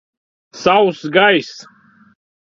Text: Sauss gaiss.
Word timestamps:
Sauss 0.61 1.07
gaiss. 1.11 1.63